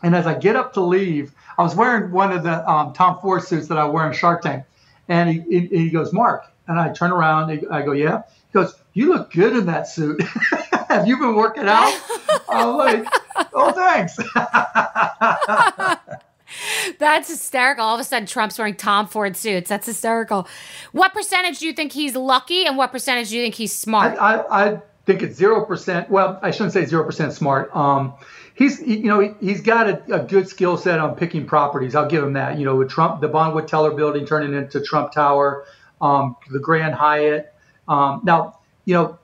[0.03, 3.19] And as I get up to leave, I was wearing one of the um, Tom
[3.21, 4.65] Ford suits that I wear in Shark Tank,
[5.07, 8.23] and he, he, he goes, "Mark," and I turn around, I go, "Yeah."
[8.55, 10.21] Goes, "You look good in that suit.
[10.87, 11.93] Have you been working out?"
[12.49, 13.05] I'm like,
[13.53, 14.17] "Oh, thanks."
[16.99, 17.83] That's hysterical.
[17.83, 19.67] All of a sudden, Trump's wearing Tom Ford suits.
[19.67, 20.47] That's hysterical.
[20.93, 24.17] What percentage do you think he's lucky, and what percentage do you think he's smart?
[24.17, 26.09] I, I, I think it's zero percent.
[26.09, 27.75] Well, I shouldn't say zero percent smart.
[27.75, 28.13] Um,
[28.53, 31.93] he's he, you know he, he's got a, a good skill set on picking properties.
[31.93, 32.57] I'll give him that.
[32.57, 35.65] You know, with Trump, the Bonwit Teller Building turning into Trump Tower,
[35.99, 37.51] um, the Grand Hyatt.
[37.87, 39.17] Um, now, you know,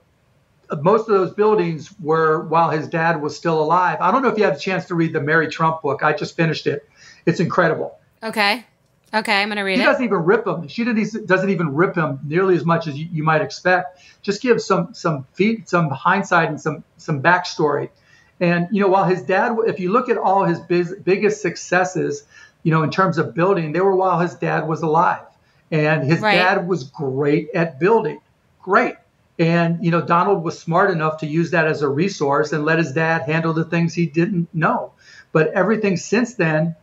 [0.80, 3.98] most of those buildings were while his dad was still alive.
[4.00, 6.02] I don't know if you had a chance to read the Mary Trump book.
[6.02, 6.88] I just finished it.
[7.26, 7.98] It's incredible.
[8.22, 8.64] okay.
[9.14, 9.84] Okay, I'm going to read She it.
[9.84, 10.66] doesn't even rip him.
[10.68, 14.00] She didn't- doesn't even rip him nearly as much as you, you might expect.
[14.22, 17.90] Just give some some feet, some hindsight, and some some backstory.
[18.40, 22.24] And you know, while his dad, if you look at all his biz, biggest successes,
[22.62, 25.26] you know, in terms of building, they were while his dad was alive,
[25.70, 26.36] and his Right.
[26.36, 28.18] dad was great at building,
[28.62, 28.94] great.
[29.38, 32.78] And you know, Donald was smart enough to use that as a resource and let
[32.78, 34.92] his dad handle the things he didn't know.
[35.32, 36.76] But everything since then,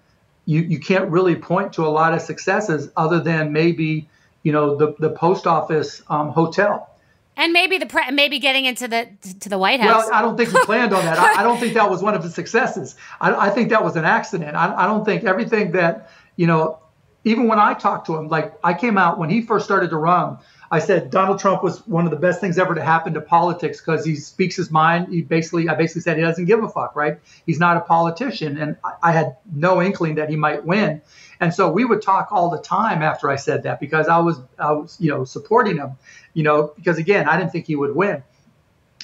[0.46, 4.10] you, you can't really point to a lot of successes other than maybe
[4.44, 6.90] you know the the post office um, hotel.
[7.38, 9.08] And maybe the pre- maybe getting into the
[9.42, 10.06] to the White House.
[10.06, 11.20] Well, I don't think he planned on that.
[11.20, 12.96] I, I don't think that was one of his successes.
[13.22, 14.58] I, I think that was an accident.
[14.58, 16.80] I, I don't think everything that you know.
[17.26, 19.98] Even when I talked to him, like I came out when he first started to
[19.98, 20.38] run,
[20.72, 23.80] I said Donald Trump was one of the best things ever to happen to politics
[23.80, 25.08] because he speaks his mind.
[25.12, 27.20] He basically, I basically said he doesn't give a fuck, right?
[27.46, 31.02] He's not a politician, and I, I had no inkling that he might win.
[31.40, 34.40] And so we would talk all the time after I said that because I was,
[34.60, 35.92] I was, you know, supporting him,
[36.34, 38.24] you know, because again, I didn't think he would win.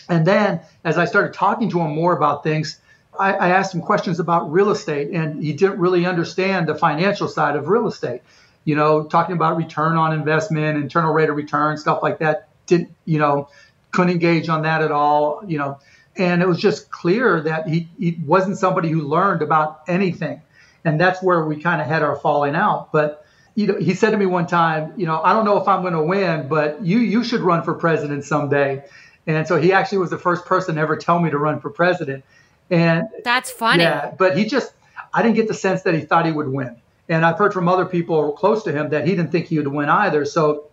[0.08, 2.80] And then as I started talking to him more about things,
[3.20, 7.28] I, I asked him questions about real estate, and he didn't really understand the financial
[7.28, 8.22] side of real estate
[8.66, 12.50] you know, talking about return on investment, internal rate of return, stuff like that.
[12.66, 13.48] Didn't, you know,
[13.92, 15.80] couldn't engage on that at all, you know.
[16.18, 20.42] And it was just clear that he, he wasn't somebody who learned about anything.
[20.84, 22.92] And that's where we kind of had our falling out.
[22.92, 25.68] But, you know, he said to me one time, you know, I don't know if
[25.68, 28.84] I'm going to win, but you, you should run for president someday.
[29.28, 31.70] And so he actually was the first person to ever tell me to run for
[31.70, 32.24] president.
[32.70, 33.84] And that's funny.
[33.84, 34.74] Yeah, but he just,
[35.14, 36.78] I didn't get the sense that he thought he would win.
[37.08, 39.68] And I've heard from other people close to him that he didn't think he would
[39.68, 40.26] win either.
[40.26, 40.70] So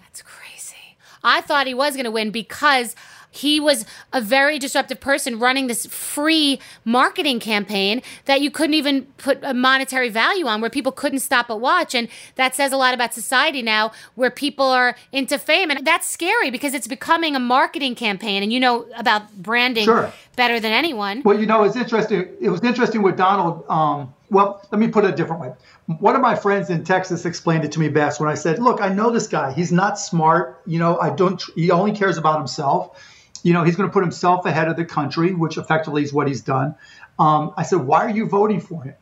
[0.00, 0.96] that's crazy.
[1.24, 2.94] I thought he was going to win because
[3.32, 9.06] he was a very disruptive person running this free marketing campaign that you couldn't even
[9.16, 11.94] put a monetary value on, where people couldn't stop but watch.
[11.94, 15.70] And that says a lot about society now, where people are into fame.
[15.70, 18.42] And that's scary because it's becoming a marketing campaign.
[18.42, 20.12] And you know about branding sure.
[20.36, 21.22] better than anyone.
[21.24, 22.28] Well, you know, it's interesting.
[22.38, 23.64] It was interesting with Donald.
[23.70, 25.52] Um, well, let me put it a different way.
[25.86, 28.80] One of my friends in Texas explained it to me best when I said, "Look,
[28.80, 29.52] I know this guy.
[29.52, 30.60] He's not smart.
[30.66, 31.42] You know, I don't.
[31.54, 32.98] He only cares about himself
[33.42, 36.28] you know, he's going to put himself ahead of the country, which effectively is what
[36.28, 36.74] he's done.
[37.18, 38.94] Um, I said, why are you voting for him?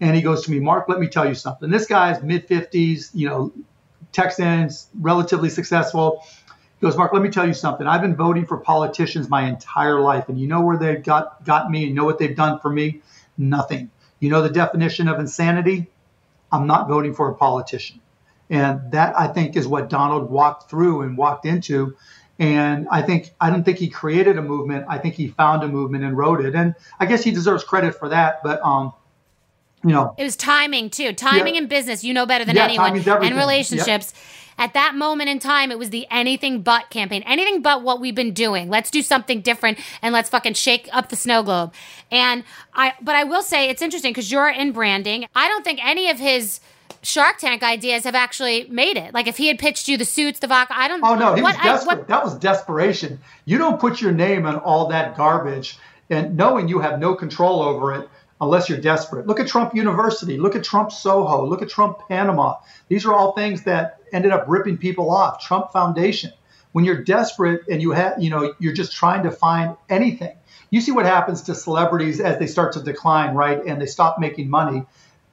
[0.00, 1.70] And he goes to me, Mark, let me tell you something.
[1.70, 3.52] This guy's mid 50s, you know,
[4.12, 6.24] Texans, relatively successful.
[6.48, 7.86] He goes, Mark, let me tell you something.
[7.86, 11.70] I've been voting for politicians my entire life, and you know where they've got got
[11.70, 13.00] me, and know what they've done for me?
[13.38, 13.90] Nothing.
[14.20, 15.90] You know the definition of insanity?
[16.52, 18.00] I'm not voting for a politician.
[18.50, 21.96] And that I think is what Donald walked through and walked into
[22.38, 24.86] and I think I don't think he created a movement.
[24.88, 26.54] I think he found a movement and wrote it.
[26.54, 28.42] And I guess he deserves credit for that.
[28.42, 28.92] But um,
[29.84, 31.12] you know, it was timing too.
[31.12, 31.62] Timing yeah.
[31.62, 32.96] in business, you know better than yeah, anyone.
[32.96, 34.12] And relationships.
[34.14, 34.24] Yep.
[34.56, 37.24] At that moment in time, it was the anything but campaign.
[37.26, 38.70] Anything but what we've been doing.
[38.70, 41.74] Let's do something different and let's fucking shake up the snow globe.
[42.12, 45.26] And I, but I will say it's interesting because you're in branding.
[45.34, 46.60] I don't think any of his
[47.02, 49.12] Shark Tank ideas have actually made it.
[49.12, 51.04] Like if he had pitched you the suits, the vodka, I don't.
[51.04, 51.92] Oh no, he what, was desperate.
[51.92, 53.20] I, what, that was desperation.
[53.44, 55.78] You don't put your name on all that garbage,
[56.08, 58.08] and knowing you have no control over it
[58.40, 59.26] unless you're desperate.
[59.26, 60.38] Look at Trump University.
[60.38, 61.46] Look at Trump Soho.
[61.46, 62.56] Look at Trump Panama.
[62.88, 65.44] These are all things that ended up ripping people off.
[65.44, 66.32] Trump Foundation.
[66.72, 70.36] When you're desperate and you have, you know, you're just trying to find anything.
[70.70, 73.64] You see what happens to celebrities as they start to decline, right?
[73.64, 74.84] And they stop making money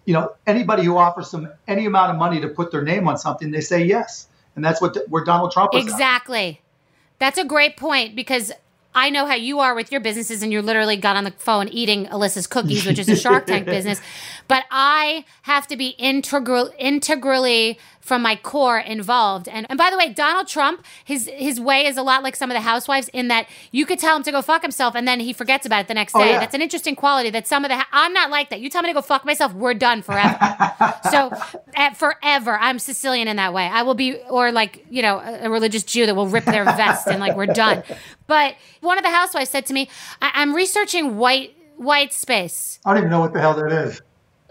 [0.06, 3.18] you know, anybody who offers them any amount of money to put their name on
[3.18, 4.28] something, they say yes.
[4.56, 5.84] And that's what where Donald Trump was.
[5.84, 6.50] Exactly.
[6.50, 7.20] At.
[7.20, 8.52] That's a great point because
[8.94, 11.70] I know how you are with your businesses, and you're literally got on the phone
[11.70, 14.02] eating Alyssa's cookies, which is a Shark Tank business.
[14.50, 19.48] But I have to be integral, integrally from my core involved.
[19.48, 22.52] And and by the way, Donald Trump, his his way is a lot like some
[22.52, 25.20] of the housewives in that you could tell him to go fuck himself, and then
[25.20, 26.30] he forgets about it the next oh, day.
[26.30, 26.40] Oh, yeah.
[26.40, 28.60] That's an interesting quality that some of the I'm not like that.
[28.60, 30.38] You tell me to go fuck myself, we're done forever.
[31.12, 31.32] so
[31.76, 33.68] at forever, I'm Sicilian in that way.
[33.68, 36.66] I will be, or like you know, a, a religious Jew that will rip their
[36.66, 37.84] vest and like we're done.
[38.28, 39.90] But one of the housewives said to me,
[40.22, 42.80] I- I'm researching white white space.
[42.86, 44.02] I don't even know what the hell that is.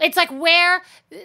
[0.01, 0.81] It's like where,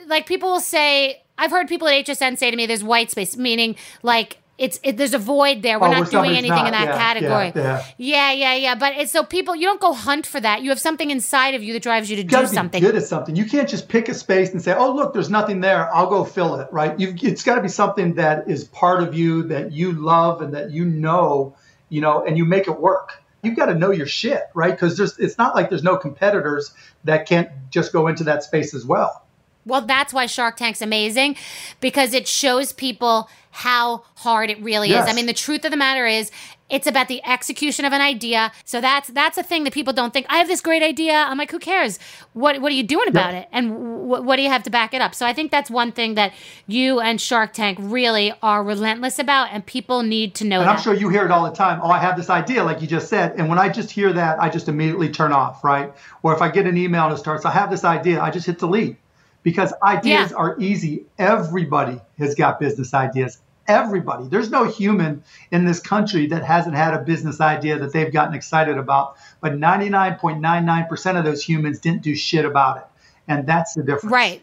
[0.06, 3.36] like people will say, I've heard people at HSN say to me, "There's white space,"
[3.36, 5.78] meaning like it's it, there's a void there.
[5.78, 7.52] We're oh, not doing anything not, in that yeah, category.
[7.54, 8.74] Yeah, yeah, yeah, yeah, yeah.
[8.74, 10.62] But it's so people you don't go hunt for that.
[10.62, 12.82] You have something inside of you that drives you to you do something.
[12.82, 13.36] Good at something.
[13.36, 15.94] You can't just pick a space and say, "Oh, look, there's nothing there.
[15.94, 16.98] I'll go fill it." Right?
[16.98, 20.54] You've, it's got to be something that is part of you that you love and
[20.54, 21.54] that you know,
[21.90, 23.22] you know, and you make it work.
[23.46, 24.72] You've got to know your shit, right?
[24.72, 26.74] Because there's it's not like there's no competitors
[27.04, 29.22] that can't just go into that space as well.
[29.64, 31.36] Well, that's why Shark Tank's amazing
[31.80, 35.04] because it shows people how hard it really yes.
[35.04, 35.10] is.
[35.10, 36.30] I mean, the truth of the matter is
[36.68, 38.52] it's about the execution of an idea.
[38.64, 40.26] So that's that's a thing that people don't think.
[40.28, 41.12] I have this great idea.
[41.14, 41.98] I'm like, who cares?
[42.32, 43.48] What what are you doing about it?
[43.52, 45.14] And w- what do you have to back it up?
[45.14, 46.32] So I think that's one thing that
[46.66, 50.60] you and Shark Tank really are relentless about, and people need to know.
[50.60, 50.76] And that.
[50.76, 51.80] I'm sure you hear it all the time.
[51.82, 53.34] Oh, I have this idea, like you just said.
[53.36, 55.92] And when I just hear that, I just immediately turn off, right?
[56.22, 58.46] Or if I get an email and it starts, I have this idea, I just
[58.46, 58.96] hit delete
[59.42, 60.36] because ideas yeah.
[60.36, 61.06] are easy.
[61.18, 63.38] Everybody has got business ideas.
[63.68, 64.28] Everybody.
[64.28, 68.34] There's no human in this country that hasn't had a business idea that they've gotten
[68.34, 69.16] excited about.
[69.40, 72.84] But 99.99% of those humans didn't do shit about it.
[73.28, 74.12] And that's the difference.
[74.12, 74.42] Right.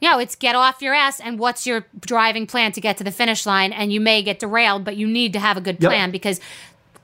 [0.00, 3.10] Know, it's get off your ass and what's your driving plan to get to the
[3.10, 3.72] finish line.
[3.72, 5.90] And you may get derailed, but you need to have a good Yep.
[5.90, 6.40] plan because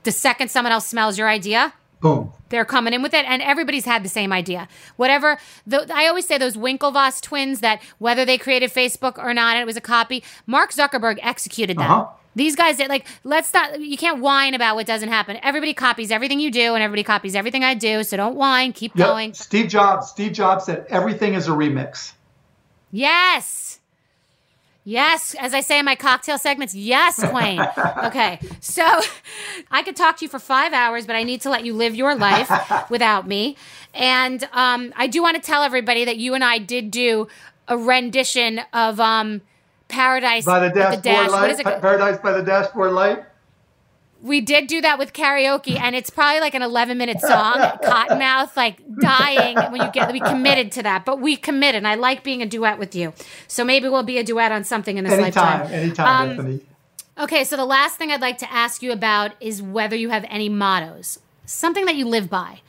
[0.04, 1.72] the second someone else smells your idea,
[2.02, 2.32] Boom.
[2.48, 4.68] they're coming in with it, and everybody's had the same idea.
[4.96, 9.56] Whatever, the, I always say those Winklevoss twins that whether they created Facebook or not,
[9.56, 10.22] it was a copy.
[10.46, 11.88] Mark Zuckerberg executed that.
[11.90, 12.08] Uh-huh.
[12.34, 13.78] These guys did like let's not.
[13.80, 15.38] You can't whine about what doesn't happen.
[15.42, 18.02] Everybody copies everything you do, and everybody copies everything I do.
[18.04, 18.72] So don't whine.
[18.72, 19.06] Keep Yep.
[19.06, 19.34] going.
[19.34, 20.08] Steve Jobs.
[20.08, 22.12] Steve Jobs said everything is a remix.
[22.90, 23.61] Yes.
[24.84, 27.60] Yes, as I say in my cocktail segments, yes, Queen.
[28.04, 29.00] okay, so
[29.70, 31.94] I could talk to you for five hours, but I need to let you live
[31.94, 32.50] your life
[32.90, 33.56] without me.
[33.94, 37.28] And um, I do want to tell everybody that you and I did do
[37.68, 39.42] a rendition of um,
[39.86, 41.30] Paradise By the dashboard Dash.
[41.30, 41.40] light.
[41.42, 41.64] What is it?
[41.80, 43.24] Paradise by the dashboard light.
[44.22, 48.56] We did do that with karaoke, and it's probably like an 11 minute song, Cottonmouth,
[48.56, 50.12] like dying when you get.
[50.12, 51.78] We committed to that, but we committed.
[51.78, 53.12] And I like being a duet with you,
[53.48, 55.60] so maybe we'll be a duet on something in this Anytime.
[55.60, 55.72] lifetime.
[55.74, 56.60] Anytime, Um, Bethenny.
[57.18, 60.24] Okay, so the last thing I'd like to ask you about is whether you have
[60.30, 62.60] any mottos, something that you live by.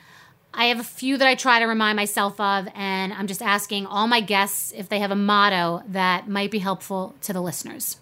[0.52, 3.86] I have a few that I try to remind myself of, and I'm just asking
[3.86, 7.96] all my guests if they have a motto that might be helpful to the listeners.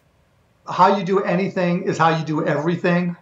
[0.69, 3.17] How you do anything is how you do everything.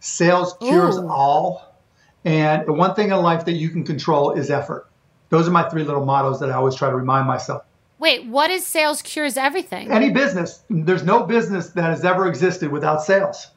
[0.00, 1.08] Sales cures Ooh.
[1.08, 1.76] all.
[2.24, 4.88] And the one thing in life that you can control is effort.
[5.30, 7.64] Those are my three little mottos that I always try to remind myself.
[7.98, 9.90] Wait, what is sales cures everything?
[9.90, 13.48] Any business, there's no business that has ever existed without sales.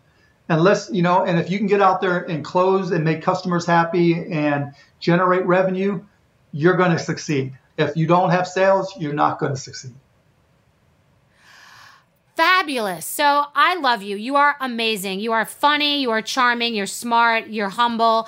[0.50, 3.66] Unless, you know, and if you can get out there and close and make customers
[3.66, 6.04] happy and generate revenue,
[6.52, 7.58] you're going to succeed.
[7.78, 9.94] If you don't have sales, you're not going to succeed.
[12.42, 13.06] Fabulous.
[13.06, 14.18] So I love you.
[14.18, 15.20] You are amazing.
[15.20, 16.02] You are funny.
[16.02, 16.74] You are charming.
[16.74, 17.50] You're smart.
[17.50, 18.28] You're humble.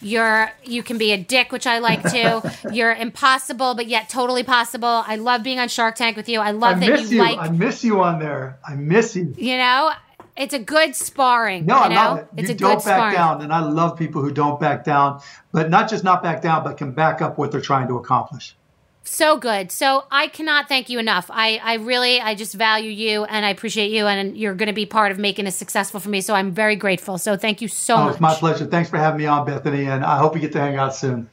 [0.00, 2.40] You're you can be a dick, which I like too.
[2.72, 5.04] You're impossible, but yet totally possible.
[5.06, 6.40] I love being on Shark Tank with you.
[6.40, 7.18] I love I that you, you.
[7.18, 8.58] like I miss you on there.
[8.66, 9.34] I miss you.
[9.36, 9.92] you know.
[10.38, 11.66] It's a good sparring.
[11.66, 11.94] No, you I know?
[11.94, 12.28] love it.
[12.38, 13.14] It's you a don't good back sparring.
[13.14, 15.20] down, and I love people who don't back down,
[15.52, 18.56] but not just not back down, but can back up what they're trying to accomplish.
[19.02, 19.72] So good.
[19.72, 21.30] So I cannot thank you enough.
[21.30, 24.72] I, I really, I just value you and I appreciate you, and you're going to
[24.74, 26.20] be part of making this successful for me.
[26.20, 27.18] So I'm very grateful.
[27.18, 28.12] So thank you so oh, much.
[28.12, 28.66] it's my pleasure.
[28.66, 31.28] Thanks for having me on, Bethenny, and I hope we get to hang out soon.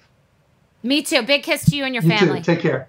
[0.82, 1.22] Me too.
[1.24, 2.40] Big kiss to you and your You family.
[2.40, 2.56] too.
[2.56, 2.88] Take care.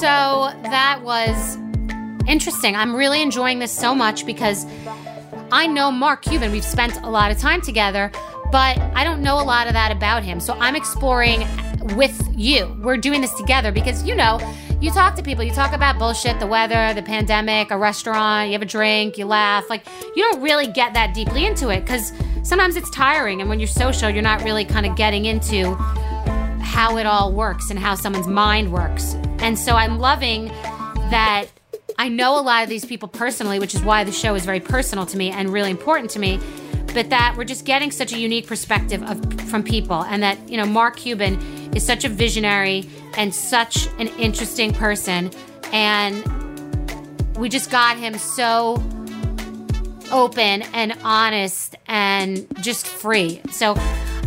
[0.00, 1.58] So that was
[2.28, 2.76] interesting.
[2.76, 4.64] I'm really enjoying this so much because
[5.50, 6.52] I know Mark Cuban.
[6.52, 8.12] We've spent a lot of time together,
[8.50, 10.40] but I don't know a lot of that about him.
[10.40, 11.46] So I'm exploring
[11.96, 12.76] with you.
[12.82, 14.40] We're doing this together because, you know,
[14.80, 18.52] you talk to people, you talk about bullshit, the weather, the pandemic, a restaurant, you
[18.52, 19.68] have a drink, you laugh.
[19.68, 23.40] Like, you don't really get that deeply into it because sometimes it's tiring.
[23.40, 25.74] And when you're social, you're not really kind of getting into
[26.60, 29.14] how it all works and how someone's mind works.
[29.40, 30.46] And so I'm loving
[31.10, 31.46] that
[31.98, 34.60] I know a lot of these people personally, which is why the show is very
[34.60, 36.38] personal to me and really important to me.
[36.94, 40.56] But that we're just getting such a unique perspective of from people, and that you
[40.56, 41.38] know Mark Cuban
[41.74, 45.30] is such a visionary and such an interesting person,
[45.72, 46.24] and
[47.36, 48.82] we just got him so
[50.10, 53.40] open and honest and just free.
[53.50, 53.74] So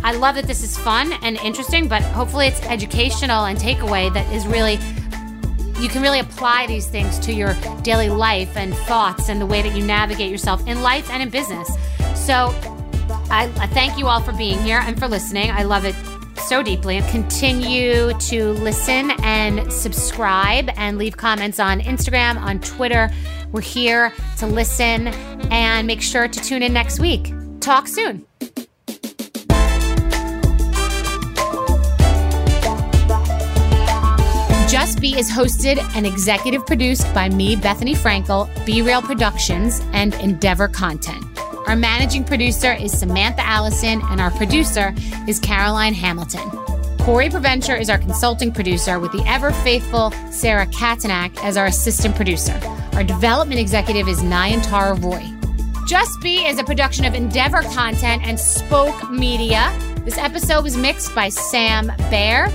[0.04, 4.32] I love that this is fun and interesting, but hopefully it's educational and takeaway that
[4.32, 4.78] is really
[5.82, 9.62] you can really apply these things to your daily life and thoughts and the way
[9.62, 11.68] that you navigate yourself in life and in business.
[12.14, 12.54] So
[13.28, 15.50] I, I thank you all for being here and for listening.
[15.50, 15.96] I love it
[16.46, 17.00] so deeply.
[17.10, 23.10] Continue to listen and subscribe and leave comments on Instagram, on Twitter.
[23.50, 25.08] We're here to listen
[25.50, 27.32] and make sure to tune in next week.
[27.60, 28.24] Talk soon.
[34.72, 40.14] Just B is hosted and executive produced by me, Bethenny Frankel, B Real Productions, and
[40.14, 41.22] Endeavor Content.
[41.66, 44.94] Our managing producer is Samantha Allison, and our producer
[45.28, 46.48] is Caroline Hamilton.
[47.00, 52.16] Corey Preventure is our consulting producer, with the ever faithful Sarah Katanak as our assistant
[52.16, 52.58] producer.
[52.94, 55.22] Our development executive is Nayantara Roy.
[55.86, 59.70] Just B is a production of Endeavor Content and Spoke Media.
[60.06, 62.48] This episode was mixed by Sam Baer.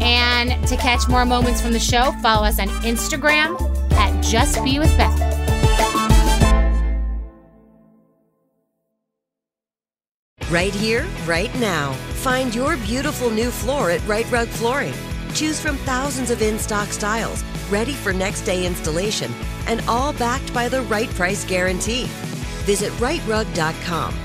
[0.00, 3.60] And to catch more moments from the show, follow us on Instagram
[3.92, 5.34] at Just B with Beth.
[10.50, 11.94] Right here, right now.
[12.22, 14.94] Find your beautiful new floor at Rite Rug Flooring.
[15.34, 19.32] Choose from thousands of in stock styles, ready for next day installation,
[19.66, 22.04] and all backed by the right price guarantee.
[22.64, 24.23] Visit riterug.com.